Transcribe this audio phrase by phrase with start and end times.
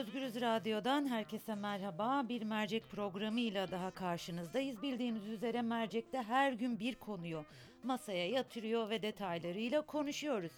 [0.00, 2.24] Özgürüz Radyo'dan herkese merhaba.
[2.28, 4.82] Bir mercek programıyla daha karşınızdayız.
[4.82, 7.44] Bildiğiniz üzere mercekte her gün bir konuyu
[7.82, 10.52] masaya yatırıyor ve detaylarıyla konuşuyoruz.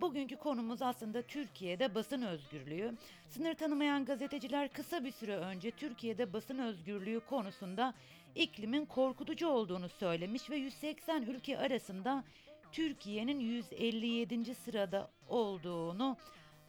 [0.00, 2.94] Bugünkü konumuz aslında Türkiye'de basın özgürlüğü.
[3.28, 7.94] Sınır tanımayan gazeteciler kısa bir süre önce Türkiye'de basın özgürlüğü konusunda
[8.34, 12.24] iklimin korkutucu olduğunu söylemiş ve 180 ülke arasında
[12.72, 14.54] Türkiye'nin 157.
[14.54, 16.16] sırada olduğunu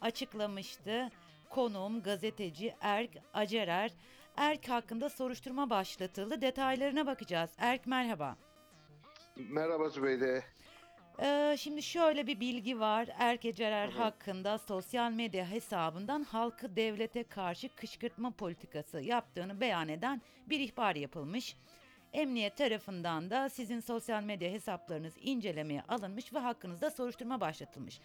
[0.01, 1.09] açıklamıştı.
[1.49, 3.91] Konuğum gazeteci Erk Acerer.
[4.37, 6.41] Erk hakkında soruşturma başlatıldı.
[6.41, 7.49] Detaylarına bakacağız.
[7.57, 8.37] Erk merhaba.
[9.35, 10.43] Merhaba Zübeyde.
[11.21, 13.07] Ee, şimdi şöyle bir bilgi var.
[13.19, 20.59] Erk Acerer hakkında sosyal medya hesabından halkı devlete karşı kışkırtma politikası yaptığını beyan eden bir
[20.59, 21.55] ihbar yapılmış.
[22.17, 27.99] Emniyet tarafından da sizin sosyal medya hesaplarınız incelemeye alınmış ve hakkınızda soruşturma başlatılmış.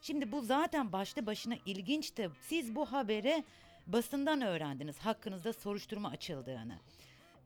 [0.00, 2.30] Şimdi bu zaten başlı başına ilginçti.
[2.40, 3.44] Siz bu haberi
[3.86, 4.98] basından öğrendiniz.
[4.98, 6.78] Hakkınızda soruşturma açıldığını.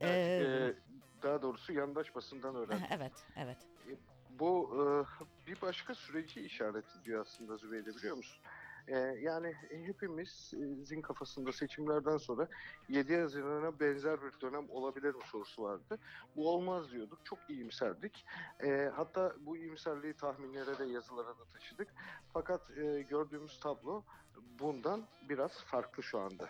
[0.00, 0.74] Ee, Ee,
[1.22, 2.86] daha doğrusu yandaş basından öğrendim.
[2.90, 3.58] evet, evet.
[4.30, 4.82] Bu e,
[5.50, 8.42] bir başka süreci işaret ediyor aslında Zübeyde biliyor musun?
[8.88, 9.54] E, yani
[9.86, 12.48] hepimizin kafasında seçimlerden sonra
[12.88, 15.98] 7 Haziran'a benzer bir dönem olabilir mi sorusu vardı.
[16.36, 17.18] Bu olmaz diyorduk.
[17.24, 18.24] Çok iyimserdik.
[18.64, 21.88] E, hatta bu iyimserliği tahminlere de yazılara da taşıdık.
[22.32, 24.02] Fakat e, gördüğümüz tablo
[24.58, 26.48] bundan biraz farklı şu anda.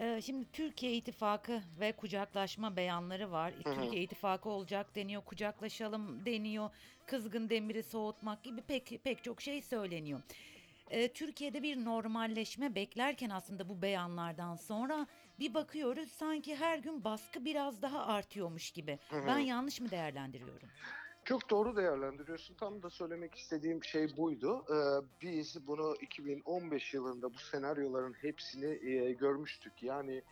[0.00, 3.52] Ee, şimdi Türkiye İttifakı ve kucaklaşma beyanları var.
[3.64, 3.74] hı.
[3.74, 6.70] Türkiye İttifakı olacak deniyor, kucaklaşalım deniyor,
[7.06, 10.20] kızgın demiri soğutmak gibi pek pek çok şey söyleniyor.
[10.90, 15.06] Ee, Türkiye'de bir normalleşme beklerken aslında bu beyanlardan sonra
[15.38, 18.98] bir bakıyoruz sanki her gün baskı biraz daha artıyormuş gibi.
[19.10, 19.26] hı.
[19.26, 20.68] Ben yanlış mı değerlendiriyorum?
[21.24, 22.54] Çok doğru değerlendiriyorsun.
[22.54, 24.64] Tam da söylemek istediğim şey buydu.
[24.70, 29.82] Ee, biz bunu 2015 yılında bu senaryoların hepsini e, görmüştük.
[29.82, 30.22] Yani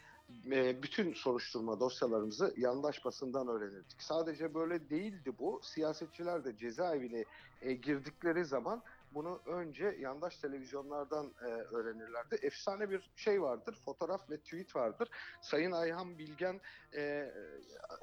[0.53, 4.03] e, bütün soruşturma dosyalarımızı yandaş basından öğrenirdik.
[4.03, 5.61] Sadece böyle değildi bu.
[5.63, 7.25] Siyasetçiler de cezaevine
[7.63, 8.83] e, girdikleri zaman
[9.19, 12.39] bunu önce yandaş televizyonlardan e, öğrenirlerdi.
[12.43, 15.09] Efsane bir şey vardır, fotoğraf ve tweet vardır.
[15.41, 16.61] Sayın Ayhan Bilgen
[16.97, 17.33] e,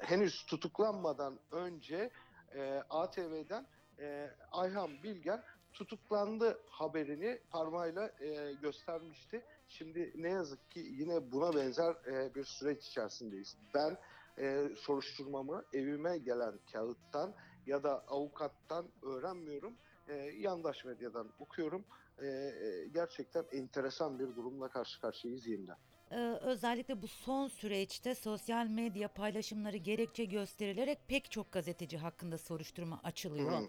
[0.00, 2.10] henüz tutuklanmadan önce
[2.54, 3.66] e, ATV'den
[3.98, 9.44] e, Ayhan Bilgen tutuklandı haberini parmağıyla e, göstermişti.
[9.68, 13.56] Şimdi ne yazık ki yine buna benzer e, bir süreç içerisindeyiz.
[13.74, 13.96] Ben
[14.38, 17.34] e, soruşturmamı evime gelen kağıttan
[17.66, 19.76] ya da avukattan öğrenmiyorum.
[20.08, 21.84] E, yandaş medyadan okuyorum.
[22.18, 25.76] E, e, gerçekten enteresan bir durumla karşı karşıyayız yeniden.
[26.10, 33.00] Ee, özellikle bu son süreçte sosyal medya paylaşımları gerekçe gösterilerek pek çok gazeteci hakkında soruşturma
[33.04, 33.60] açılıyor.
[33.60, 33.68] Hı.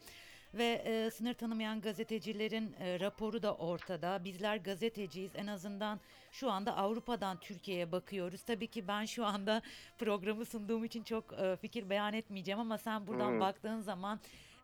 [0.53, 4.23] Ve e, sınır tanımayan gazetecilerin e, raporu da ortada.
[4.23, 5.31] Bizler gazeteciyiz.
[5.35, 5.99] En azından
[6.31, 8.41] şu anda Avrupa'dan Türkiye'ye bakıyoruz.
[8.41, 9.61] Tabii ki ben şu anda
[9.97, 13.39] programı sunduğum için çok e, fikir beyan etmeyeceğim ama sen buradan Hı.
[13.39, 14.19] baktığın zaman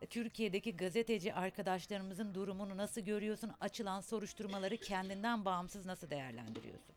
[0.05, 3.51] Türkiye'deki gazeteci arkadaşlarımızın durumunu nasıl görüyorsun?
[3.59, 6.95] Açılan soruşturmaları kendinden bağımsız nasıl değerlendiriyorsun?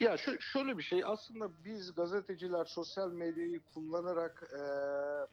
[0.00, 4.60] Ya şu, şöyle bir şey aslında biz gazeteciler sosyal medyayı kullanarak e,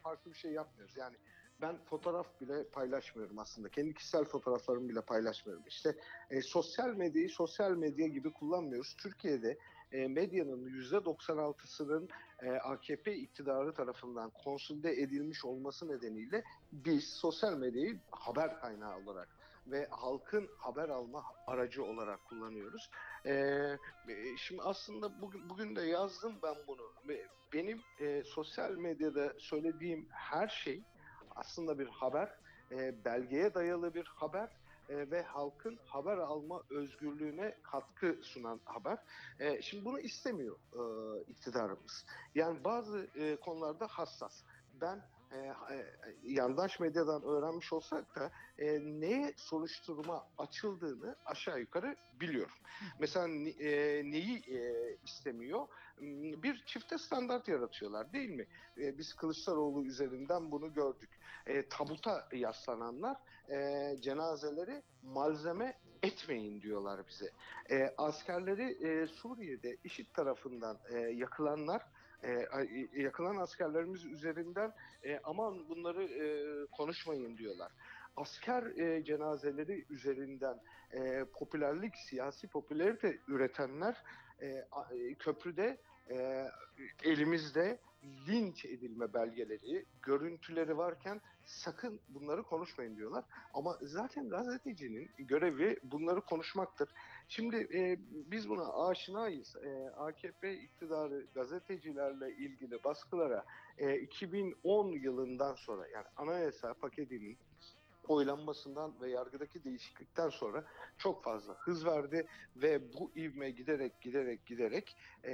[0.02, 0.96] farklı bir şey yapmıyoruz.
[0.96, 1.16] Yani
[1.60, 3.68] ben fotoğraf bile paylaşmıyorum aslında.
[3.68, 5.64] Kendi kişisel fotoğraflarımı bile paylaşmıyorum.
[5.66, 5.96] İşte
[6.30, 8.94] e, sosyal medyayı sosyal medya gibi kullanmıyoruz.
[8.94, 9.58] Türkiye'de
[9.92, 12.08] e, medyanın %96'sının
[12.42, 19.28] e, AKP iktidarı tarafından konsolide edilmiş olması nedeniyle biz sosyal medyayı haber kaynağı olarak
[19.66, 22.90] ve halkın haber alma aracı olarak kullanıyoruz.
[23.26, 23.56] E,
[24.36, 26.92] şimdi aslında bugün, de yazdım ben bunu.
[27.52, 27.80] Benim
[28.24, 30.82] sosyal medyada söylediğim her şey
[31.36, 32.30] aslında bir haber,
[33.04, 34.50] belgeye dayalı bir haber
[34.88, 38.98] e, ve halkın haber alma özgürlüğüne katkı sunan haber.
[39.40, 40.82] E, şimdi bunu istemiyor e,
[41.22, 42.06] iktidarımız.
[42.34, 44.42] Yani bazı e, konularda hassas.
[44.80, 45.02] Ben
[45.32, 45.86] e, e,
[46.22, 52.54] yandaş medyadan öğrenmiş olsak da e, neye soruşturma açıldığını aşağı yukarı biliyorum.
[52.98, 55.68] Mesela e, neyi e, istemiyor?
[56.00, 58.46] M, Bir çifte standart yaratıyorlar değil mi?
[58.78, 61.10] E, biz Kılıçdaroğlu üzerinden bunu gördük.
[61.46, 63.16] E, tabuta yaslananlar
[63.50, 67.30] e, cenazeleri malzeme etmeyin diyorlar bize.
[67.70, 71.82] E, askerleri e, Suriye'de IŞİD tarafından e, yakılanlar
[72.24, 72.48] e,
[73.02, 74.72] yakılan askerlerimiz üzerinden
[75.04, 76.26] e, aman bunları e,
[76.66, 77.72] konuşmayın diyorlar.
[78.16, 80.60] Asker e, cenazeleri üzerinden
[80.92, 84.02] e, popülerlik, siyasi popülerite üretenler
[84.40, 84.64] e, e,
[85.18, 85.78] köprüde
[86.10, 86.48] e,
[87.04, 87.78] elimizde
[88.28, 93.24] linç edilme belgeleri, görüntüleri varken sakın bunları konuşmayın diyorlar.
[93.54, 96.88] Ama zaten gazetecinin görevi bunları konuşmaktır.
[97.28, 97.98] Şimdi e,
[98.30, 99.56] biz buna aşinayız.
[99.56, 103.44] E, AKP iktidarı gazetecilerle ilgili baskılara
[103.78, 107.38] e, 2010 yılından sonra yani anayasa paketinin
[108.08, 110.64] oylanmasından ve yargıdaki değişiklikten sonra
[110.98, 115.32] çok fazla hız verdi ve bu ivme giderek giderek giderek e,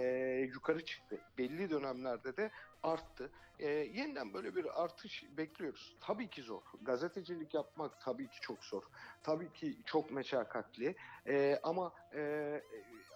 [0.53, 1.19] yukarı çıktı.
[1.39, 2.51] Belli dönemlerde de
[2.83, 3.31] arttı.
[3.59, 5.97] E, yeniden böyle bir artış bekliyoruz.
[6.01, 6.63] Tabii ki zor.
[6.83, 8.83] Gazetecilik yapmak tabii ki çok zor.
[9.23, 10.97] Tabii ki çok meşakkatli.
[11.27, 12.63] E, ama e,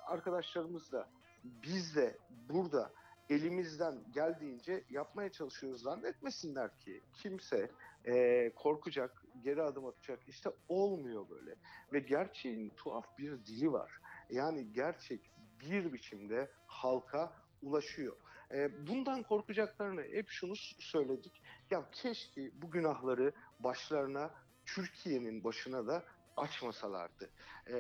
[0.07, 1.09] arkadaşlarımız da
[1.45, 2.19] biz de
[2.49, 2.93] burada
[3.31, 7.71] elimizden geldiğince yapmaya çalışıyoruz zannetmesinler ki kimse
[8.07, 10.29] e, korkacak, geri adım atacak.
[10.29, 11.55] İşte olmuyor böyle.
[11.93, 14.01] Ve gerçeğin tuhaf bir dili var.
[14.31, 15.31] Yani gerçek
[15.61, 17.33] bir biçimde halka
[17.63, 18.17] ulaşıyor.
[18.53, 21.43] E, bundan korkacaklarını hep şunu söyledik.
[21.71, 24.31] Ya keşke bu günahları başlarına
[24.67, 26.05] Türkiye'nin başına da
[26.37, 27.31] açmasalardı.
[27.71, 27.77] E,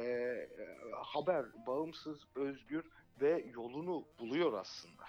[0.93, 2.85] haber bağımsız, özgür
[3.21, 5.05] ve yolunu buluyor aslında.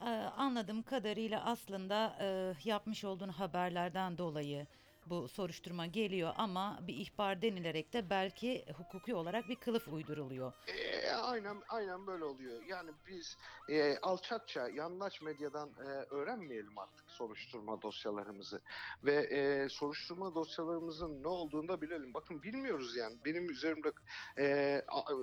[0.00, 0.04] Ee,
[0.36, 4.66] anladığım kadarıyla aslında e, yapmış olduğun haberlerden dolayı
[5.10, 10.52] bu soruşturma geliyor ama bir ihbar denilerek de belki hukuki olarak bir kılıf uyduruluyor.
[10.66, 12.62] E, aynen aynen böyle oluyor.
[12.68, 13.36] Yani biz
[13.68, 18.60] e, alçakça yandaş medyadan e, öğrenmeyelim artık soruşturma dosyalarımızı
[19.04, 22.14] ve e, soruşturma dosyalarımızın ne olduğunu da bilelim.
[22.14, 23.16] Bakın bilmiyoruz yani.
[23.24, 23.92] Benim üzerimde
[24.38, 24.82] e,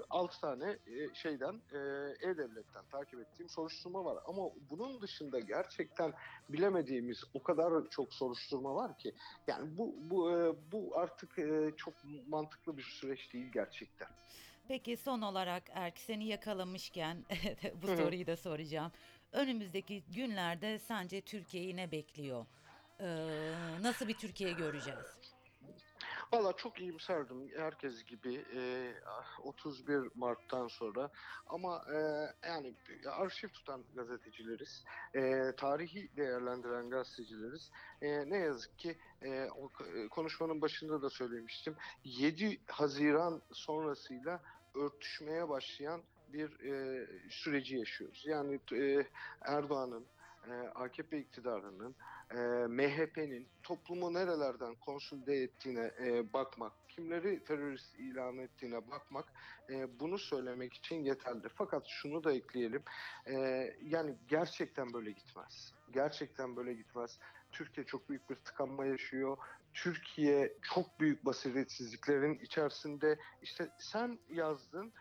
[0.10, 1.78] 6 tane e, şeyden e,
[2.30, 4.18] e-devletten takip ettiğim soruşturma var.
[4.26, 6.14] Ama bunun dışında gerçekten
[6.50, 9.14] bilemediğimiz o kadar çok soruşturma var ki
[9.48, 11.94] yani bu bu e, bu artık e, çok
[12.28, 14.08] mantıklı bir süreç değil gerçekten.
[14.68, 17.18] Peki son olarak Erk seni yakalamışken
[17.82, 18.92] bu soruyu da soracağım.
[19.32, 22.46] Önümüzdeki günlerde sence Türkiye'yi ne bekliyor?
[23.00, 23.06] Ee,
[23.82, 25.00] nasıl bir Türkiye göreceğiz?
[26.34, 28.94] Valla çok iyimserdim herkes gibi e,
[29.44, 31.10] 31 Mart'tan sonra
[31.48, 31.98] ama e,
[32.48, 32.76] yani
[33.12, 34.84] arşiv tutan gazetecileriz,
[35.16, 37.72] e, tarihi değerlendiren gazetecileriz.
[38.02, 39.50] E, ne yazık ki e, e,
[40.12, 44.42] konuşmanın başında da söylemiştim 7 Haziran sonrasıyla
[44.76, 46.02] örtüşmeye başlayan
[46.34, 48.24] bir e, süreci yaşıyoruz.
[48.28, 49.06] Yani e,
[49.42, 50.06] Erdoğan'ın,
[50.50, 51.96] e, AKP iktidarının
[52.32, 52.38] e,
[52.68, 59.34] MHP'nin toplumu nerelerden konsolide ettiğine e, bakmak, kimleri terörist ilan ettiğine bakmak
[60.00, 61.48] bunu söylemek için yeterli.
[61.56, 62.84] Fakat şunu da ekleyelim,
[63.82, 65.74] yani gerçekten böyle gitmez.
[65.92, 67.20] Gerçekten böyle gitmez.
[67.52, 69.38] Türkiye çok büyük bir tıkanma yaşıyor.
[69.74, 73.20] Türkiye çok büyük basiretsizliklerin içerisinde.
[73.42, 74.94] İşte sen yazdın,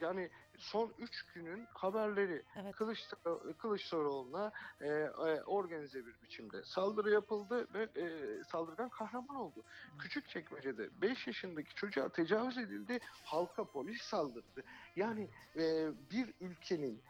[0.00, 2.74] yani son üç günün haberleri Evet.
[2.74, 9.62] Kılıçdar- Kılıçdaroğlu'na e, e, organize bir biçimde saldırı yapıldı ve e, saldırgan kahraman oldu.
[9.98, 14.62] Küçükçekmece'de 5 yaşındaki çocuğa tecavüz edildi, halka polis saldırdı.
[14.96, 17.02] Yani e, bir ülkenin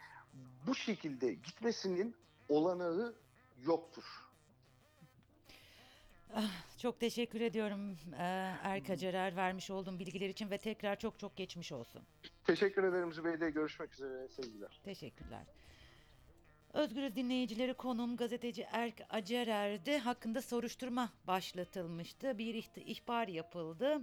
[0.66, 2.16] bu şekilde gitmesinin
[2.48, 3.14] olanağı
[3.66, 4.04] yoktur.
[6.78, 8.22] Çok teşekkür ediyorum ee,
[8.62, 12.02] Erk Acerer vermiş olduğun bilgiler için ve tekrar çok çok geçmiş olsun.
[12.44, 13.50] Teşekkür ederim Zübeyde.
[13.50, 14.28] Görüşmek üzere.
[14.28, 14.80] Sevgiler.
[14.84, 15.46] Teşekkürler.
[16.72, 22.38] Özgürüz dinleyicileri konum gazeteci Erk Acerer'de hakkında soruşturma başlatılmıştı.
[22.38, 24.00] Bir ihbar yapıldı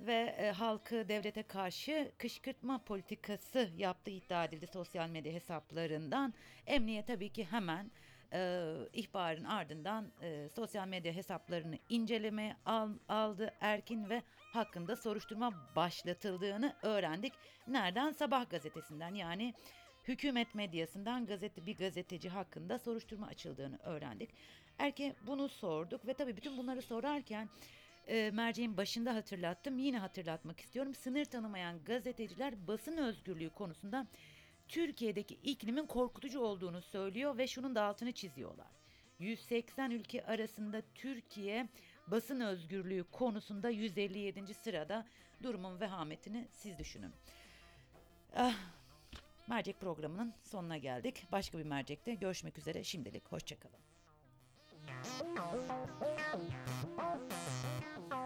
[0.00, 6.34] ve e, halkı devlete karşı kışkırtma politikası yaptığı iddia edildi sosyal medya hesaplarından.
[6.66, 7.90] Emniyet tabii ki hemen
[8.34, 8.62] e,
[8.92, 14.22] ihbarın ardından e, sosyal medya hesaplarını incelemeye al- aldı Erkin ve
[14.52, 17.32] hakkında soruşturma başlatıldığını öğrendik.
[17.66, 18.12] Nereden?
[18.12, 19.54] Sabah gazetesinden yani
[20.08, 24.30] hükümet medyasından gazete bir gazeteci hakkında soruşturma açıldığını öğrendik.
[24.78, 27.48] Erke bunu sorduk ve tabii bütün bunları sorarken
[28.08, 29.78] e, merceğin başında hatırlattım.
[29.78, 30.94] Yine hatırlatmak istiyorum.
[30.94, 34.06] Sınır tanımayan gazeteciler basın özgürlüğü konusunda
[34.68, 38.66] Türkiye'deki iklimin korkutucu olduğunu söylüyor ve şunun da altını çiziyorlar.
[39.18, 41.68] 180 ülke arasında Türkiye
[42.06, 44.54] basın özgürlüğü konusunda 157.
[44.54, 45.06] sırada
[45.42, 47.12] durumun vehametini siz düşünün.
[48.36, 48.54] Ah,
[49.46, 51.26] Mercek programının sonuna geldik.
[51.32, 52.84] Başka bir mercekte görüşmek üzere.
[52.84, 53.78] Şimdilik hoşçakalın.